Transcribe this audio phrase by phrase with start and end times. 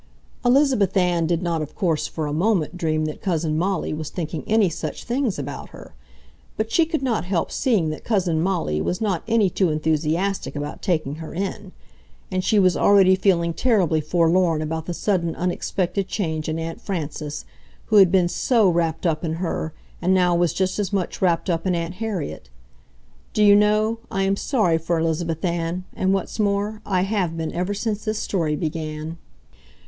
[0.43, 4.43] Elizabeth Ann did not of course for a moment dream that Cousin Molly was thinking
[4.47, 5.93] any such things about her,
[6.57, 10.81] but she could not help seeing that Cousin Molly was not any too enthusiastic about
[10.81, 11.71] taking her in;
[12.31, 17.45] and she was already feeling terribly forlorn about the sudden, unexpected change in Aunt Frances,
[17.85, 19.71] who had been SO wrapped up in her
[20.01, 22.49] and now was just as much wrapped up in Aunt Harriet.
[23.33, 27.51] Do you know, I am sorry for Elizabeth Ann, and, what's more, I have been
[27.53, 29.19] ever since this story began.